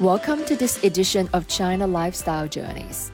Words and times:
Welcome 0.00 0.44
to 0.44 0.54
this 0.54 0.84
edition 0.84 1.28
of 1.32 1.48
China 1.48 1.84
Lifestyle 1.84 2.46
Journeys, 2.46 3.10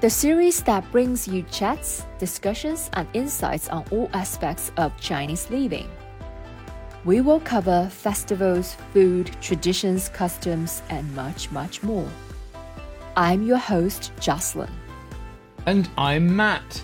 the 0.00 0.10
series 0.10 0.60
that 0.64 0.90
brings 0.90 1.28
you 1.28 1.44
chats, 1.44 2.04
discussions, 2.18 2.90
and 2.94 3.06
insights 3.12 3.68
on 3.68 3.84
all 3.92 4.10
aspects 4.12 4.72
of 4.78 4.96
Chinese 5.00 5.48
living. 5.48 5.88
We 7.04 7.20
will 7.20 7.38
cover 7.38 7.88
festivals, 7.88 8.74
food, 8.92 9.30
traditions, 9.40 10.08
customs, 10.08 10.82
and 10.88 11.14
much, 11.14 11.52
much 11.52 11.84
more. 11.84 12.10
I'm 13.16 13.44
your 13.44 13.58
host, 13.58 14.10
Jocelyn. 14.18 14.72
And 15.66 15.88
I'm 15.96 16.34
Mat, 16.34 16.82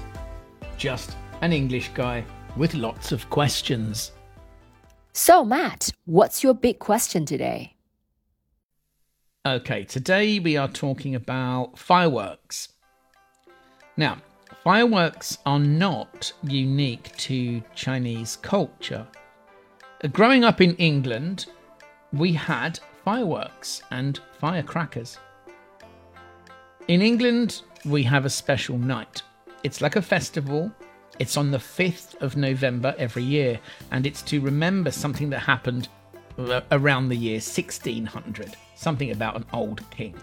just 0.77 1.17
an 1.41 1.53
English 1.53 1.91
guy 1.93 2.25
with 2.57 2.73
lots 2.75 3.11
of 3.11 3.29
questions. 3.31 4.13
So, 5.13 5.45
Mat, 5.45 5.91
what's 6.05 6.45
your 6.45 6.55
big 6.55 6.79
question 6.79 7.27
today? 7.27 7.75
Okay, 9.47 9.85
today 9.85 10.41
we 10.41 10.57
are 10.57 10.69
talking 10.69 11.15
about 11.15 11.79
fireworks. 11.79 12.71
Now, 13.97 14.19
fireworks 14.65 15.39
are 15.47 15.61
not 15.61 16.33
unique 16.43 17.17
to 17.19 17.63
Chinese 17.73 18.37
culture. 18.43 19.07
Growing 20.13 20.43
up 20.43 20.61
in 20.61 20.75
England, 20.75 21.47
we 22.13 22.33
had 22.33 22.81
fireworks 23.05 23.81
and 23.93 24.19
firecrackers. 24.41 25.19
In 26.89 27.01
England, 27.01 27.63
we 27.85 28.03
have 28.03 28.25
a 28.25 28.31
special 28.31 28.77
night. 28.77 29.23
It's 29.63 29.81
like 29.81 29.95
a 29.95 30.03
festival. 30.03 30.73
It's 31.21 31.37
on 31.37 31.53
the 31.53 31.59
5th 31.59 32.21
of 32.21 32.37
November 32.37 32.93
every 32.99 33.23
year, 33.23 33.61
and 33.93 34.05
it's 34.05 34.23
to 34.23 34.41
remember 34.41 34.91
something 34.91 35.31
that 35.31 35.41
happened 35.41 35.89
Uh, 36.39 36.61
around 36.71 37.09
the 37.09 37.17
year 37.17 37.35
1600 37.35 38.57
something 38.77 39.11
about 39.11 39.35
an 39.35 39.45
old 39.53 39.83
king. 39.91 40.15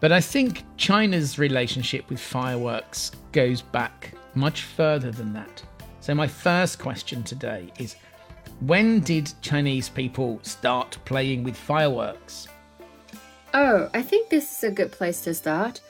But 0.00 0.12
I 0.12 0.20
think 0.20 0.64
China's 0.78 1.38
relationship 1.38 2.08
with 2.08 2.18
fireworks 2.18 3.12
goes 3.32 3.60
back 3.60 4.14
much 4.34 4.62
further 4.62 5.10
than 5.10 5.34
that. 5.34 5.62
So, 6.00 6.14
my 6.14 6.26
first 6.26 6.78
question 6.78 7.22
today 7.22 7.70
is 7.78 7.96
when 8.60 9.00
did 9.00 9.30
Chinese 9.42 9.90
people 9.90 10.40
start 10.42 10.96
playing 11.04 11.44
with 11.44 11.56
fireworks? 11.56 12.48
Oh, 13.52 13.90
I 13.92 14.00
think 14.00 14.30
this 14.30 14.56
is 14.56 14.64
a 14.64 14.70
good 14.70 14.90
place 14.90 15.20
to 15.22 15.34
start. 15.34 15.82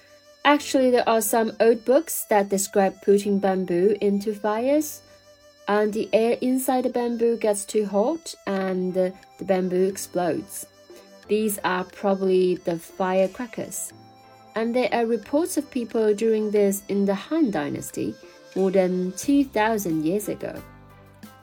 Actually, 0.44 0.90
there 0.90 1.08
are 1.08 1.20
some 1.20 1.52
old 1.60 1.84
books 1.84 2.24
that 2.30 2.48
describe 2.48 3.00
putting 3.02 3.38
bamboo 3.38 3.96
into 4.00 4.34
fires, 4.34 5.02
and 5.68 5.92
the 5.92 6.08
air 6.12 6.36
inside 6.40 6.84
the 6.84 6.90
bamboo 6.90 7.36
gets 7.36 7.64
too 7.64 7.86
hot 7.86 8.34
and 8.46 8.92
the 8.92 9.12
bamboo 9.40 9.84
explodes. 9.84 10.66
These 11.28 11.58
are 11.64 11.84
probably 11.84 12.56
the 12.56 12.78
firecrackers. 12.78 13.92
And 14.54 14.74
there 14.74 14.88
are 14.92 15.06
reports 15.06 15.56
of 15.56 15.70
people 15.70 16.14
doing 16.14 16.50
this 16.50 16.82
in 16.88 17.04
the 17.04 17.14
Han 17.14 17.50
Dynasty 17.50 18.14
more 18.54 18.70
than 18.70 19.12
2000 19.12 20.04
years 20.04 20.28
ago. 20.28 20.62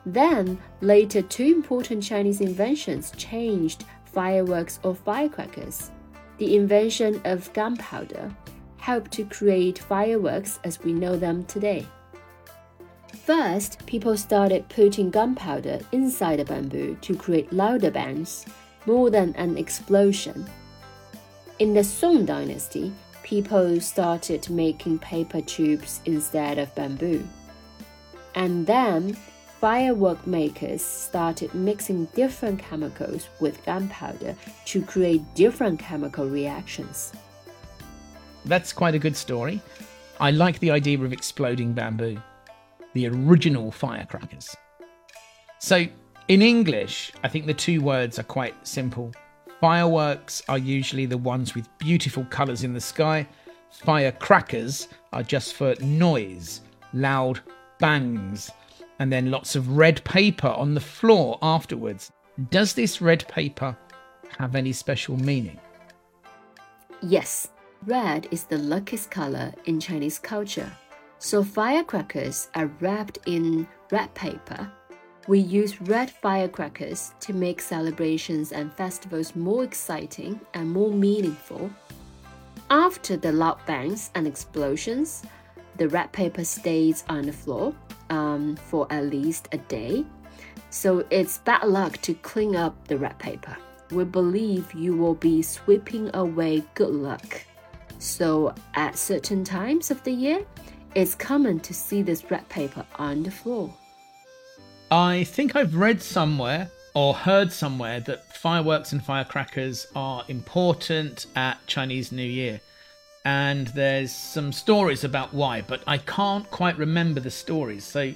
Then, 0.06 0.58
later, 0.82 1.22
two 1.22 1.46
important 1.46 2.04
Chinese 2.04 2.42
inventions 2.42 3.12
changed 3.18 3.86
fireworks 4.06 4.80
or 4.84 4.96
firecrackers. 4.96 5.92
The 6.38 6.56
invention 6.56 7.22
of 7.26 7.52
gunpowder 7.54 8.34
helped 8.78 9.12
to 9.12 9.26
create 9.26 9.80
fireworks 9.80 10.60
as 10.64 10.82
we 10.84 10.94
know 10.94 11.16
them 11.16 11.44
today. 11.46 11.86
First, 13.26 13.86
people 13.86 14.18
started 14.18 14.68
putting 14.68 15.12
gunpowder 15.12 15.80
inside 15.92 16.40
the 16.40 16.46
bamboo 16.46 16.98
to 17.02 17.16
create 17.16 17.54
louder 17.54 17.92
bangs 17.92 18.46
more 18.88 19.12
than 19.12 19.36
an 19.36 19.58
explosion. 19.58 20.50
In 21.60 21.76
the 21.76 21.84
Song 21.84 22.26
dynasty, 22.26 22.92
people 23.22 23.80
started 23.80 24.50
making 24.50 24.98
paper 25.00 25.40
tubes 25.42 26.02
instead 26.06 26.58
of 26.58 26.74
bamboo. 26.74 27.24
And 28.34 28.66
then 28.66 29.16
firework 29.60 30.26
makers 30.26 30.82
started 30.82 31.54
mixing 31.54 32.06
different 32.16 32.60
chemicals 32.60 33.30
with 33.40 33.64
gunpowder 33.66 34.36
to 34.66 34.82
create 34.82 35.22
different 35.36 35.80
chemical 35.80 36.28
reactions. 36.28 37.12
That's 38.46 38.74
quite 38.74 38.96
a 38.96 39.00
good 39.00 39.16
story. 39.16 39.62
I 40.20 40.32
like 40.32 40.58
the 40.60 40.72
idea 40.72 41.00
of 41.00 41.14
exploding 41.14 41.74
bamboo, 41.74 42.20
the 42.94 43.08
original 43.08 43.72
firecrackers. 43.72 44.56
So, 45.60 45.86
in 46.28 46.42
English, 46.42 47.12
I 47.24 47.28
think 47.28 47.46
the 47.46 47.54
two 47.54 47.82
words 47.82 48.20
are 48.20 48.24
quite 48.24 48.56
simple. 48.68 49.12
Fireworks 49.60 50.42
are 50.50 50.58
usually 50.58 51.06
the 51.06 51.18
ones 51.18 51.54
with 51.54 51.70
beautiful 51.78 52.26
colours 52.26 52.64
in 52.64 52.74
the 52.74 52.82
sky. 52.82 53.28
Firecrackers 53.70 54.88
are 55.14 55.24
just 55.24 55.54
for 55.54 55.76
noise, 55.82 56.62
loud 56.94 57.42
bangs, 57.80 58.50
and 59.00 59.12
then 59.12 59.32
lots 59.32 59.56
of 59.56 59.78
red 59.78 60.04
paper 60.04 60.48
on 60.48 60.74
the 60.74 60.80
floor 60.80 61.38
afterwards. 61.42 62.12
Does 62.50 62.74
this 62.74 63.02
red 63.02 63.28
paper 63.28 63.78
have 64.38 64.56
any 64.56 64.74
special 64.74 65.18
meaning? 65.18 65.60
Yes, 67.02 67.50
red 67.86 68.28
is 68.32 68.46
the 68.46 68.58
luckiest 68.58 69.12
color 69.12 69.54
in 69.66 69.80
Chinese 69.80 70.20
culture. 70.20 70.72
So 71.22 71.44
firecrackers 71.44 72.50
are 72.56 72.70
wrapped 72.82 73.20
in 73.26 73.68
red 73.92 74.14
paper 74.14 74.72
we 75.28 75.40
use 75.40 75.80
red 75.82 76.10
firecrackers 76.10 77.14
to 77.20 77.34
make 77.34 77.62
celebrations 77.62 78.52
and 78.52 78.74
festivals 78.74 79.36
more 79.36 79.64
exciting 79.64 80.42
and 80.56 80.70
more 80.70 80.92
meaningful. 80.92 81.70
After 82.72 83.18
the 83.18 83.32
loud 83.32 83.64
bangs 83.68 84.10
and 84.16 84.26
explosions, 84.26 85.24
the 85.78 85.90
red 85.90 86.12
paper 86.12 86.44
stays 86.44 87.04
on 87.08 87.24
the 87.28 87.32
floor 87.34 87.76
um, 88.10 88.56
for 88.56 88.88
at 88.92 89.06
least 89.06 89.48
a 89.52 89.58
day. 89.58 90.06
So 90.72 91.06
it's 91.12 91.38
bad 91.40 91.66
luck 91.66 91.98
to 92.02 92.16
clean 92.16 92.56
up 92.56 92.88
the 92.88 92.98
red 92.98 93.20
paper. 93.20 93.56
We 93.92 94.06
believe 94.06 94.74
you 94.74 94.98
will 94.98 95.16
be 95.16 95.44
sweeping 95.44 96.10
away 96.16 96.64
good 96.74 96.94
luck. 96.94 97.46
So 98.00 98.56
at 98.74 98.98
certain 98.98 99.44
times 99.44 99.92
of 99.92 100.04
the 100.04 100.12
year, 100.12 100.44
it's 100.96 101.16
common 101.16 101.60
to 101.62 101.74
see 101.74 102.02
this 102.02 102.30
red 102.30 102.48
paper 102.50 102.86
on 102.96 103.24
the 103.24 103.32
floor. 103.32 103.74
I 104.92 105.24
think 105.24 105.56
I've 105.56 105.76
read 105.76 106.02
somewhere 106.02 106.70
or 106.94 107.14
heard 107.14 107.52
somewhere 107.52 108.02
that 108.02 108.36
fireworks 108.36 108.92
and 108.92 109.04
firecrackers 109.04 109.88
are 109.96 110.26
important 110.28 111.28
at 111.36 111.66
Chinese 111.68 112.12
New 112.12 112.26
Year. 112.26 112.60
And 113.24 113.68
there's 113.68 114.12
some 114.12 114.52
stories 114.52 115.04
about 115.04 115.34
why, 115.34 115.62
but 115.62 115.82
I 115.88 115.98
can't 116.00 116.50
quite 116.52 116.78
remember 116.78 117.20
the 117.20 117.32
stories. 117.32 117.86
So, 117.86 118.14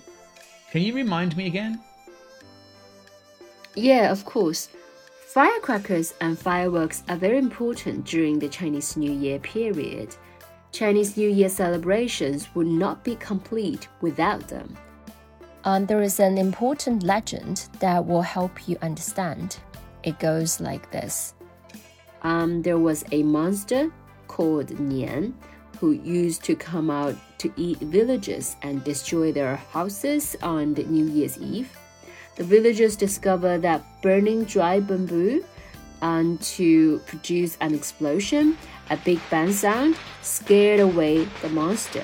can 0.71 0.81
you 0.81 0.93
remind 0.93 1.37
me 1.37 1.47
again? 1.47 1.79
Yeah, 3.75 4.11
of 4.11 4.25
course. 4.25 4.69
Firecrackers 5.27 6.13
and 6.21 6.39
fireworks 6.39 7.03
are 7.07 7.17
very 7.17 7.37
important 7.37 8.05
during 8.05 8.39
the 8.39 8.49
Chinese 8.49 8.97
New 8.97 9.11
Year 9.11 9.37
period. 9.39 10.15
Chinese 10.75 11.15
New 11.15 11.29
Year 11.29 11.47
celebrations 11.47 12.53
would 12.53 12.67
not 12.67 13.01
be 13.01 13.15
complete 13.15 13.87
without 14.01 14.45
them. 14.49 14.75
Um, 15.63 15.85
there 15.85 16.01
is 16.01 16.19
an 16.19 16.37
important 16.37 17.01
legend 17.01 17.69
that 17.79 18.05
will 18.05 18.21
help 18.21 18.67
you 18.67 18.77
understand. 18.81 19.55
It 20.03 20.19
goes 20.19 20.59
like 20.59 20.91
this 20.91 21.33
um, 22.23 22.61
There 22.61 22.77
was 22.77 23.05
a 23.13 23.23
monster 23.23 23.89
called 24.27 24.67
Nian 24.67 25.31
who 25.79 25.91
used 25.91 26.43
to 26.43 26.55
come 26.55 26.91
out 26.91 27.15
to 27.37 27.53
eat 27.55 27.77
villagers 27.79 28.57
and 28.61 28.83
destroy 28.83 29.31
their 29.31 29.55
houses 29.55 30.35
on 30.43 30.73
the 30.73 30.83
New 30.83 31.05
Year's 31.05 31.37
Eve. 31.37 31.71
The 32.35 32.43
villagers 32.43 32.97
discovered 32.97 33.61
that 33.61 33.81
burning 34.01 34.43
dry 34.43 34.81
bamboo 34.81 35.45
and 36.01 36.41
to 36.41 36.99
produce 37.07 37.57
an 37.61 37.73
explosion, 37.73 38.57
a 38.89 38.97
big 38.97 39.19
bang 39.29 39.51
sound, 39.51 39.97
scared 40.21 40.79
away 40.79 41.25
the 41.41 41.49
monster. 41.49 42.03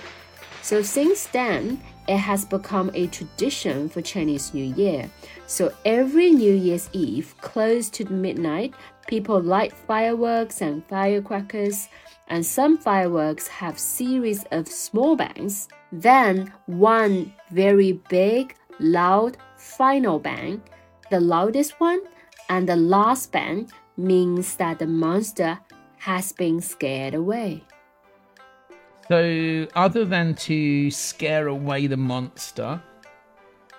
So 0.61 0.81
since 0.81 1.25
then, 1.27 1.81
it 2.07 2.17
has 2.17 2.45
become 2.45 2.91
a 2.93 3.07
tradition 3.07 3.89
for 3.89 4.01
Chinese 4.01 4.53
New 4.53 4.73
Year. 4.75 5.09
So 5.47 5.73
every 5.85 6.31
New 6.31 6.53
Year's 6.53 6.89
Eve, 6.93 7.35
close 7.41 7.89
to 7.91 8.05
midnight, 8.11 8.73
people 9.07 9.41
light 9.41 9.73
fireworks 9.73 10.61
and 10.61 10.85
firecrackers, 10.85 11.89
and 12.27 12.45
some 12.45 12.77
fireworks 12.77 13.47
have 13.47 13.77
series 13.77 14.45
of 14.51 14.67
small 14.67 15.15
bangs. 15.15 15.67
Then 15.91 16.53
one 16.65 17.33
very 17.51 17.93
big, 18.09 18.55
loud 18.79 19.37
final 19.57 20.19
bang. 20.19 20.61
The 21.09 21.19
loudest 21.19 21.79
one 21.79 22.01
and 22.49 22.67
the 22.67 22.75
last 22.75 23.31
bang 23.31 23.69
means 24.01 24.55
that 24.55 24.79
the 24.79 24.87
monster 24.87 25.59
has 25.97 26.31
been 26.31 26.61
scared 26.61 27.13
away. 27.13 27.63
So, 29.07 29.67
other 29.75 30.05
than 30.05 30.35
to 30.35 30.89
scare 30.89 31.47
away 31.47 31.87
the 31.87 31.97
monster, 31.97 32.81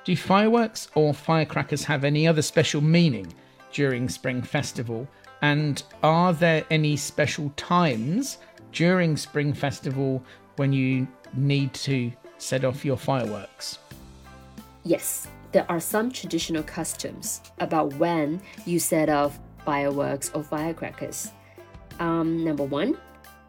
do 0.04 0.16
fireworks 0.16 0.88
or 0.94 1.14
firecrackers 1.14 1.84
have 1.84 2.04
any 2.04 2.26
other 2.26 2.42
special 2.42 2.80
meaning 2.80 3.32
during 3.72 4.08
Spring 4.08 4.42
Festival? 4.42 5.08
And 5.40 5.82
are 6.02 6.32
there 6.32 6.64
any 6.70 6.96
special 6.96 7.52
times 7.56 8.38
during 8.72 9.16
Spring 9.16 9.52
Festival 9.52 10.22
when 10.56 10.72
you 10.72 11.08
need 11.34 11.72
to 11.74 12.12
set 12.38 12.64
off 12.64 12.84
your 12.84 12.96
fireworks? 12.96 13.78
Yes, 14.84 15.28
there 15.52 15.66
are 15.68 15.80
some 15.80 16.10
traditional 16.10 16.62
customs 16.62 17.40
about 17.60 17.94
when 17.94 18.40
you 18.66 18.78
set 18.78 19.08
off 19.08 19.38
fireworks 19.64 20.30
or 20.34 20.42
firecrackers. 20.42 21.32
Um, 22.00 22.44
number 22.44 22.64
one, 22.64 22.96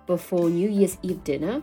before 0.05 0.49
New 0.49 0.69
Year's 0.69 0.97
Eve 1.01 1.23
dinner, 1.23 1.61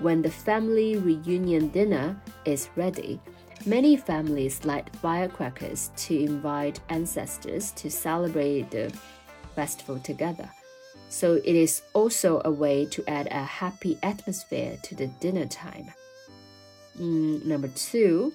when 0.00 0.22
the 0.22 0.30
family 0.30 0.96
reunion 0.96 1.68
dinner 1.68 2.20
is 2.44 2.68
ready, 2.76 3.20
many 3.66 3.96
families 3.96 4.64
light 4.64 4.88
firecrackers 4.96 5.90
to 5.96 6.16
invite 6.16 6.80
ancestors 6.88 7.72
to 7.72 7.90
celebrate 7.90 8.70
the 8.70 8.92
festival 9.56 9.98
together. 9.98 10.48
So 11.08 11.34
it 11.34 11.56
is 11.56 11.82
also 11.94 12.42
a 12.44 12.50
way 12.50 12.84
to 12.86 13.02
add 13.08 13.28
a 13.30 13.42
happy 13.42 13.98
atmosphere 14.02 14.76
to 14.82 14.94
the 14.94 15.06
dinner 15.06 15.46
time. 15.46 15.90
Mm, 17.00 17.44
number 17.46 17.68
two, 17.68 18.32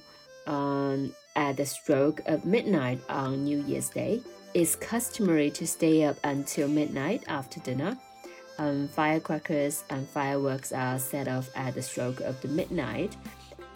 um, 0.47 1.13
at 1.35 1.57
the 1.57 1.65
stroke 1.65 2.21
of 2.25 2.45
midnight 2.45 2.99
on 3.09 3.43
New 3.43 3.61
Year's 3.63 3.89
Day, 3.89 4.21
it's 4.53 4.75
customary 4.75 5.49
to 5.49 5.65
stay 5.65 6.03
up 6.03 6.17
until 6.23 6.67
midnight 6.67 7.23
after 7.27 7.59
dinner. 7.59 7.97
Um, 8.59 8.87
firecrackers 8.87 9.83
and 9.89 10.07
fireworks 10.07 10.71
are 10.71 10.99
set 10.99 11.27
off 11.27 11.49
at 11.55 11.73
the 11.73 11.81
stroke 11.81 12.19
of 12.19 12.39
the 12.41 12.47
midnight 12.49 13.15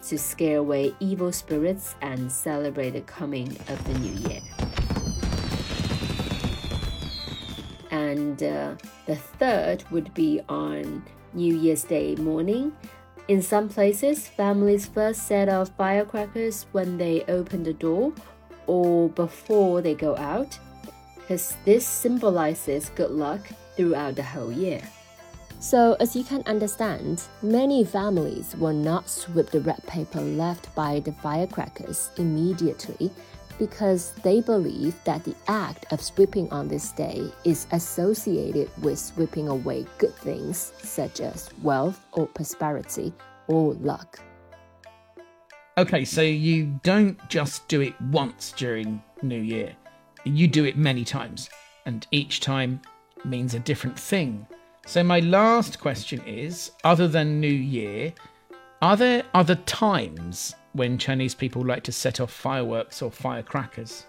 to 0.06 0.16
scare 0.16 0.58
away 0.58 0.94
evil 1.00 1.32
spirits 1.32 1.96
and 2.00 2.30
celebrate 2.30 2.90
the 2.90 3.00
coming 3.00 3.48
of 3.68 3.84
the 3.84 3.98
new 3.98 4.12
year. 4.28 4.40
And 7.90 8.40
uh, 8.40 8.76
the 9.06 9.16
third 9.16 9.82
would 9.90 10.14
be 10.14 10.40
on 10.48 11.04
New 11.34 11.56
Year's 11.56 11.82
Day 11.82 12.14
morning. 12.14 12.72
In 13.26 13.42
some 13.42 13.68
places, 13.68 14.28
families 14.28 14.86
first 14.86 15.26
set 15.26 15.48
off 15.48 15.70
firecrackers 15.76 16.66
when 16.70 16.98
they 16.98 17.24
open 17.24 17.64
the 17.64 17.74
door 17.74 18.12
or 18.68 19.08
before 19.08 19.82
they 19.82 19.94
go 19.94 20.16
out, 20.16 20.58
because 21.28 21.58
this 21.66 21.86
symbolizes 21.86 22.88
good 22.94 23.10
luck 23.10 23.40
throughout 23.76 24.16
the 24.16 24.22
whole 24.22 24.50
year. 24.50 24.80
So, 25.60 25.94
as 26.00 26.16
you 26.16 26.24
can 26.24 26.42
understand, 26.46 27.22
many 27.42 27.84
families 27.84 28.56
will 28.56 28.72
not 28.72 29.10
sweep 29.10 29.50
the 29.50 29.60
red 29.60 29.86
paper 29.86 30.22
left 30.22 30.74
by 30.74 31.00
the 31.00 31.12
firecrackers 31.12 32.10
immediately 32.16 33.10
because 33.58 34.12
they 34.22 34.40
believe 34.40 34.94
that 35.04 35.22
the 35.24 35.34
act 35.48 35.84
of 35.92 36.00
sweeping 36.00 36.50
on 36.50 36.66
this 36.66 36.92
day 36.92 37.30
is 37.44 37.66
associated 37.72 38.70
with 38.82 38.98
sweeping 38.98 39.48
away 39.48 39.84
good 39.98 40.14
things 40.14 40.72
such 40.78 41.20
as 41.20 41.50
wealth 41.62 42.06
or 42.12 42.26
prosperity 42.26 43.12
or 43.48 43.74
luck. 43.74 44.18
Okay, 45.76 46.06
so 46.06 46.22
you 46.22 46.80
don't 46.84 47.18
just 47.28 47.68
do 47.68 47.82
it 47.82 48.00
once 48.00 48.52
during 48.56 49.02
New 49.22 49.40
Year, 49.40 49.76
you 50.24 50.48
do 50.48 50.64
it 50.64 50.76
many 50.76 51.04
times, 51.04 51.50
and 51.86 52.06
each 52.10 52.40
time 52.40 52.80
means 53.24 53.54
a 53.54 53.58
different 53.60 53.98
thing. 53.98 54.46
So, 54.86 55.02
my 55.02 55.20
last 55.20 55.80
question 55.80 56.22
is 56.26 56.72
other 56.84 57.08
than 57.08 57.40
New 57.40 57.48
Year, 57.48 58.12
are 58.80 58.96
there 58.96 59.24
other 59.34 59.56
times 59.56 60.54
when 60.72 60.98
Chinese 60.98 61.34
people 61.34 61.64
like 61.64 61.82
to 61.84 61.92
set 61.92 62.20
off 62.20 62.32
fireworks 62.32 63.02
or 63.02 63.10
firecrackers? 63.10 64.06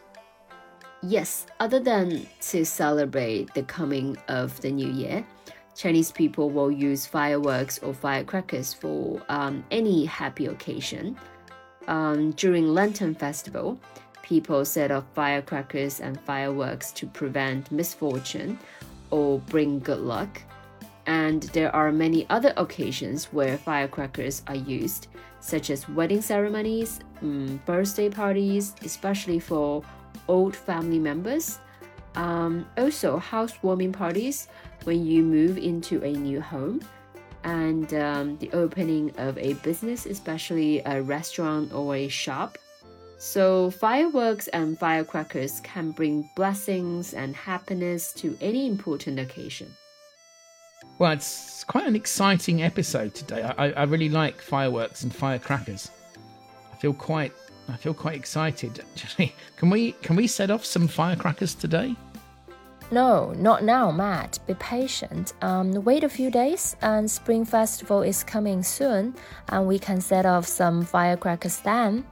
Yes, 1.02 1.46
other 1.60 1.80
than 1.80 2.28
to 2.42 2.66
celebrate 2.66 3.54
the 3.54 3.64
coming 3.64 4.18
of 4.28 4.60
the 4.62 4.72
new 4.72 4.90
year, 4.90 5.26
Chinese 5.76 6.12
people 6.12 6.50
will 6.50 6.70
use 6.70 7.06
fireworks 7.06 7.80
or 7.80 7.94
firecrackers 7.94 8.74
for 8.74 9.22
um, 9.30 9.64
any 9.72 10.06
happy 10.06 10.48
occasion. 10.48 11.18
Um, 11.88 12.32
during 12.32 12.68
Lantern 12.68 13.16
Festival, 13.16 13.80
people 14.30 14.64
set 14.64 14.92
off 14.92 15.04
firecrackers 15.16 16.00
and 16.00 16.22
fireworks 16.22 16.92
to 16.92 17.08
prevent 17.08 17.72
misfortune 17.72 18.60
or 19.10 19.40
bring 19.40 19.80
good 19.80 20.02
luck. 20.02 20.40
And 21.08 21.42
there 21.58 21.76
are 21.76 21.92
many 21.92 22.28
other 22.30 22.54
occasions 22.56 23.26
where 23.34 23.58
firecrackers 23.58 24.44
are 24.46 24.56
used, 24.56 25.08
such 25.40 25.72
as 25.72 25.90
wedding 25.90 26.22
ceremonies, 26.22 27.00
um, 27.24 27.60
birthday 27.66 28.08
parties, 28.08 28.76
especially 28.86 29.40
for 29.40 29.84
old 30.28 30.56
family 30.56 31.00
members. 31.00 31.58
Um, 32.14 32.68
also, 32.78 33.18
housewarming 33.18 33.94
parties 33.94 34.48
when 34.84 35.04
you 35.04 35.24
move 35.24 35.58
into 35.58 36.04
a 36.04 36.12
new 36.12 36.40
home, 36.40 36.82
and 37.44 37.94
um, 37.96 38.38
the 38.38 38.52
opening 38.52 39.12
of 39.18 39.38
a 39.40 39.54
business, 39.66 40.06
especially 40.06 40.84
a 40.86 41.02
restaurant 41.02 41.74
or 41.74 41.96
a 41.96 42.08
shop. 42.08 42.60
So, 43.20 43.70
fireworks 43.70 44.48
and 44.48 44.80
firecrackers 44.80 45.60
can 45.60 45.92
bring 45.92 46.30
blessings 46.36 47.14
and 47.14 47.36
happiness 47.36 48.14
to 48.14 48.38
any 48.40 48.66
important 48.66 49.20
occasion. 49.20 49.76
Well, 51.00 51.12
it's 51.12 51.66
quite 51.66 51.86
an 51.86 51.98
exciting 51.98 52.64
episode 52.64 53.14
today. 53.14 53.44
I, 53.44 53.72
I 53.72 53.84
really 53.84 54.08
like 54.08 54.42
fireworks 54.42 55.04
and 55.04 55.14
firecrackers. 55.14 55.92
I 56.72 56.78
feel 56.78 56.94
quite, 56.94 57.34
I 57.68 57.76
feel 57.76 57.94
quite 57.94 58.16
excited. 58.16 58.86
Actually, 58.96 59.36
can 59.58 59.70
we 59.70 59.92
can 60.02 60.16
we 60.16 60.26
set 60.26 60.50
off 60.50 60.64
some 60.64 60.88
firecrackers 60.88 61.56
today? 61.56 61.98
No, 62.90 63.34
not 63.34 63.66
now, 63.66 63.92
Mat. 63.92 64.40
Be 64.48 64.54
patient. 64.54 65.34
Um, 65.42 65.84
wait 65.84 66.06
a 66.06 66.10
few 66.10 66.32
days, 66.32 66.78
and 66.82 67.12
Spring 67.12 67.44
Festival 67.44 68.02
is 68.02 68.24
coming 68.24 68.64
soon, 68.64 69.14
and 69.50 69.68
we 69.68 69.78
can 69.78 70.00
set 70.00 70.26
off 70.26 70.48
some 70.48 70.86
firecrackers 70.86 71.60
then. 71.60 72.06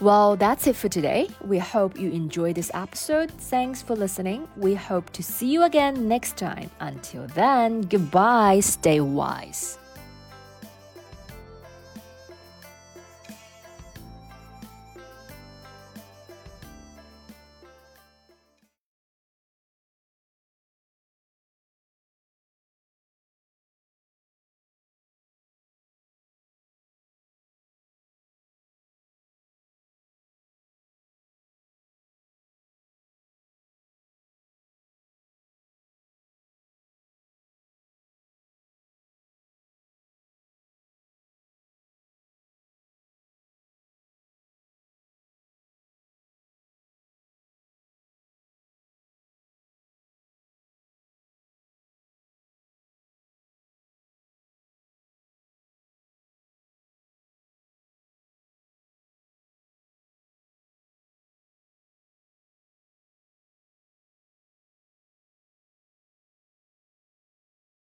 Well, 0.00 0.36
that's 0.36 0.66
it 0.66 0.76
for 0.76 0.88
today. 0.88 1.28
We 1.44 1.58
hope 1.58 2.00
you 2.00 2.10
enjoyed 2.10 2.54
this 2.54 2.70
episode. 2.72 3.30
Thanks 3.30 3.82
for 3.82 3.94
listening. 3.94 4.48
We 4.56 4.74
hope 4.74 5.10
to 5.10 5.22
see 5.22 5.48
you 5.48 5.64
again 5.64 6.08
next 6.08 6.38
time. 6.38 6.70
Until 6.80 7.26
then, 7.26 7.82
goodbye. 7.82 8.60
Stay 8.60 9.00
wise. 9.00 9.76